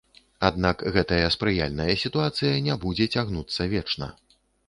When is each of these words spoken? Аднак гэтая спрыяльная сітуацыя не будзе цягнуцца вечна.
Аднак 0.47 0.77
гэтая 0.95 1.27
спрыяльная 1.35 1.95
сітуацыя 2.05 2.55
не 2.69 2.79
будзе 2.85 3.05
цягнуцца 3.19 3.71
вечна. 3.77 4.11